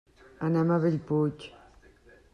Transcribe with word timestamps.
Anem 0.47 0.73
a 0.75 0.79
Bellpuig. 0.85 1.47